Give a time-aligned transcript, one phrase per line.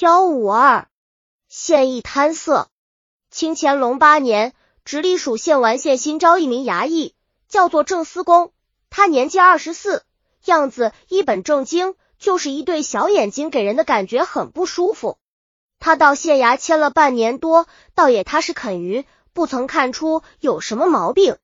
[0.00, 0.86] 幺五二
[1.48, 2.68] 县役贪色。
[3.32, 7.16] 清乾隆八年，直隶属县完县新招一名衙役，
[7.48, 8.52] 叫做郑思公。
[8.90, 10.04] 他年纪二十四，
[10.44, 15.18] 样子一本正经，就是一对小眼睛，给人的感觉很不舒服。
[15.80, 21.38] 他到县衙签了半年多，倒也踏实肯于，不曾看出有什么毛病。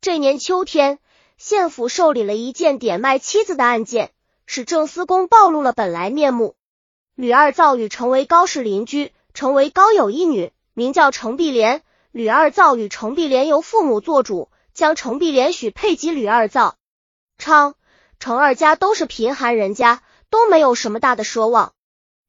[0.00, 1.00] 这年秋天，
[1.36, 4.12] 县府受理了一件点卖妻子的案件，
[4.46, 6.54] 使郑思公暴露了本来面目。
[7.18, 11.82] 吕二造与程为高是邻居，程为高有一女，名叫程碧莲。
[12.12, 16.76] 吕二造与程碧莲由父母做主，将程碧莲许配给吕二造。
[17.36, 17.74] 昌、
[18.20, 20.00] 程二家都是贫寒人家，
[20.30, 21.72] 都没有什么大的奢望。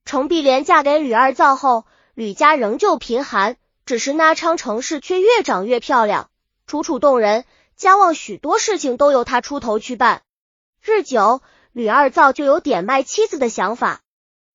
[0.06, 1.86] 程碧莲嫁给吕二造后，
[2.16, 6.32] 吕家仍旧贫寒，只是那昌程氏却越长越漂亮，
[6.66, 7.46] 楚楚动人。
[7.76, 10.24] 家望许多事情都由他出头去办。
[10.82, 14.02] 日久，吕二造就有点卖妻子的想法。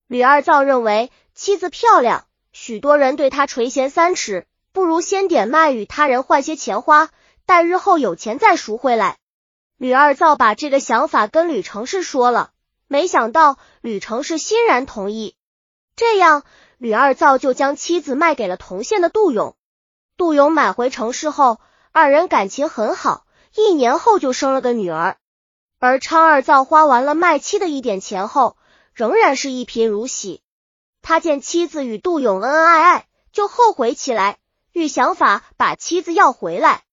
[0.07, 7.09] 吕二造认为妻子漂亮，许多人对他垂涎三尺，不如先点卖与他人换些钱花，
[7.45, 9.17] 待日后有钱再赎回来。
[9.77, 12.51] 吕二造把这个想法跟吕成氏说了，
[12.87, 15.35] 没想到吕成氏欣然同意。
[15.95, 16.43] 这样，
[16.77, 19.55] 吕二造就将妻子卖给了同县的杜勇。
[20.17, 21.59] 杜勇买回城市后。
[21.97, 25.15] 二人感情很好，一年后就生了个女儿。
[25.79, 28.57] 而昌二造花完了卖妻的一点钱后，
[28.95, 30.41] 仍然是一贫如洗。
[31.01, 34.37] 他见妻子与杜勇恩恩爱爱，就后悔起来，
[34.71, 36.83] 欲想法把妻子要回来。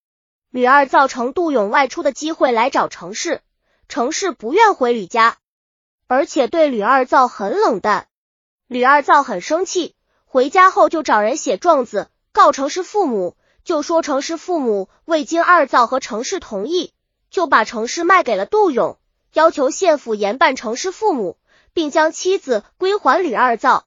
[0.50, 3.41] 吕二造乘杜勇外出的机会来找程氏，
[3.89, 5.39] 程氏不愿回吕家，
[6.08, 8.08] 而且对吕二造很冷淡。
[8.67, 13.36] 吕二造很生气，回家后就找人写状子告程氏父母。
[13.64, 16.92] 就说程氏父母未经二造和程氏同意，
[17.30, 18.98] 就把程氏卖给了杜勇，
[19.34, 21.39] 要求县府严办程氏父母，
[21.73, 23.84] 并将妻子归还吕二造。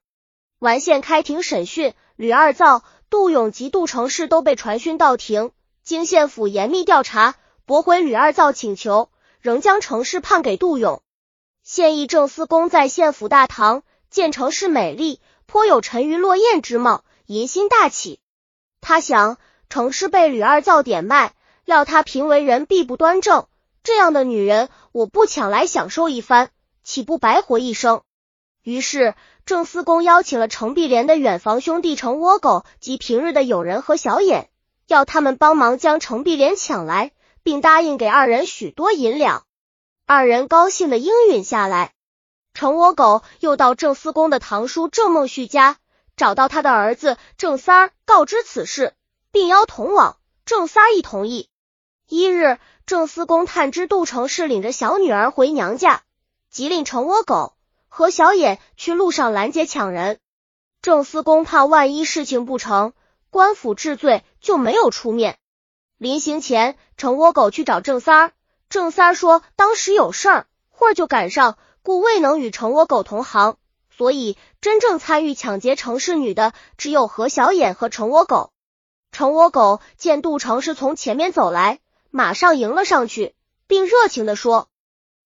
[0.60, 5.52] 完县开庭审讯，吕二造、杜勇及杜成氏都被传讯到庭。
[5.84, 9.10] 经县府严密调查，驳回吕二造请求，
[9.40, 11.02] 仍将程氏判给杜勇。
[11.64, 18.20] 县役郑思公在县府大堂见程氏美丽，颇有沉鱼落雁之貌，淫心大起。
[18.82, 19.38] 他想。
[19.68, 21.34] 程氏被吕二造点卖，
[21.66, 23.48] 料他平为人必不端正，
[23.84, 26.52] 这样的女人，我不抢来享受一番，
[26.86, 28.04] 岂不白活一生？
[28.62, 29.16] 于是
[29.46, 34.50] 郑思公邀请了程碧莲的远房兄弟程窝狗及平日的友人和小眼，
[34.86, 39.46] 要他们帮忙将程碧莲抢来，并答应给二人许多银两。
[40.06, 41.92] 二人高兴的应允下来。
[42.54, 45.78] 程窝狗又到郑思公的堂叔郑梦旭家，
[46.16, 48.94] 找到他的儿子郑三儿，告知此事。
[49.32, 51.50] 并邀同往，郑三儿亦同意。
[52.08, 56.04] 一日，郑思公探知杜成氏领着小女儿回娘家，
[56.56, 57.54] 即令程窝狗
[57.90, 60.20] 和小野去路上拦截抢人。
[60.82, 62.94] 郑思公怕万一事情不成，
[63.30, 65.38] 官府治罪，就没有出面。
[65.98, 68.32] 临行前，程窝狗去找郑三儿，
[68.70, 73.58] 郑三儿说当时有事儿，会儿就赶上，故未能与程窝狗同行。
[73.90, 78.54] 所以真正参与抢劫程氏女的，只有何小眼和程窝狗。
[79.12, 81.80] 程窝狗见杜成是从前面走来，
[82.12, 83.36] 马上迎了上去，
[83.68, 84.70] 并热情的说：“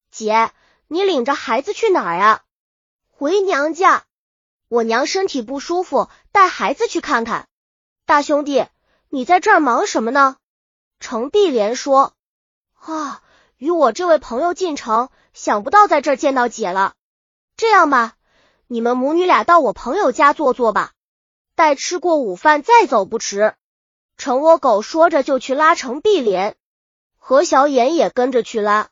[0.10, 0.50] 姐，
[0.90, 2.44] 你领着孩子去哪儿呀
[3.08, 4.04] ？”“回娘家，
[4.68, 7.48] 我娘身体不舒服，带孩子去看看。
[8.06, 8.66] ”“大兄弟，
[9.08, 10.36] 你在这儿忙什么呢？”
[11.00, 12.14] 程碧莲说
[12.76, 13.22] ：“啊，
[13.56, 16.96] 与我这位朋友进城，想不到在这儿见到姐了。
[17.56, 18.16] 这样吧，
[18.68, 20.94] 你们母女俩到我朋友家坐坐吧，
[21.56, 23.54] 待吃过午饭再走不迟。”
[24.18, 26.58] 程窝狗说着就去拉程碧莲，
[27.18, 28.90] 何小眼也跟着去拉。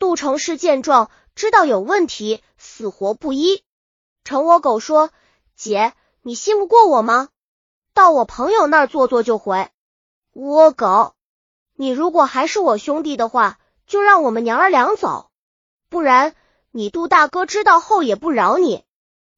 [0.00, 3.62] 杜成氏见状，知道有问题，死活不依。
[4.24, 5.10] 程窝狗说
[5.54, 5.92] ：“姐，
[6.22, 7.28] 你信不过我吗？
[7.92, 9.68] 到我朋友那儿坐坐就回。”
[10.32, 11.14] 窝狗，
[11.74, 15.30] 你如果还是我兄弟的话，就让我们娘儿俩走，
[15.90, 16.34] 不然
[16.70, 18.84] 你杜大哥知道后也不饶你。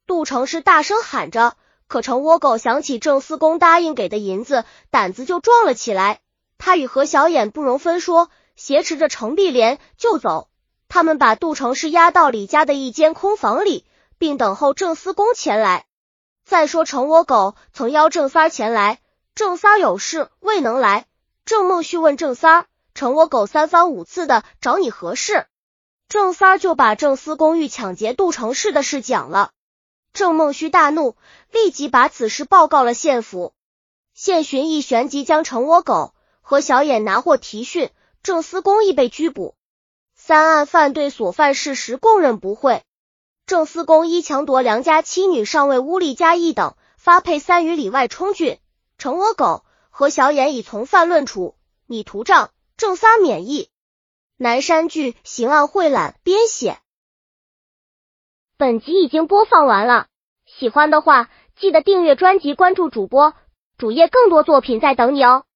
[0.07, 1.57] 杜成是大声喊着。
[1.89, 6.21] 可程窝狗想起郑思公答应给的银子，胆子就壮了起来。
[6.59, 10.48] 他与何小眼不容分说，挟持着程碧莲就走。
[10.89, 13.85] 他们把杜成氏押到李家的一间空房里，
[14.19, 15.87] 并等候郑思公前来。
[16.45, 19.01] 再说程窝狗曾邀郑三前来，
[19.35, 21.07] 郑三有事未能来。
[21.45, 25.47] 郑孟旭问郑三：“程窝狗三番五次的找你何事？”
[26.09, 29.51] 郑三就把郑思公欲抢劫杜成氏的事讲了。
[30.15, 31.17] 郑孟旭大怒，
[31.53, 33.53] 立即把此事报告了县府。
[34.15, 37.91] 县巡役旋即将程窝狗和小眼拿获提讯，
[38.23, 39.55] 郑思公亦被拘捕。
[40.29, 42.83] 三案犯对所犯事实供认不讳。
[43.47, 48.59] 郑思公一强夺良家妻女，上位乌力加一等，发配三余里外充郡。
[48.99, 53.71] 成阿狗何小衍以从犯论处，拟图杖，郑撒免役。
[54.37, 56.77] 南山剧刑案汇览编写。
[58.59, 60.09] 本集已经播放完了，
[60.45, 63.33] 喜欢的话记得订阅专辑，关注主播
[63.79, 65.47] 主页，更多作品在等你哦。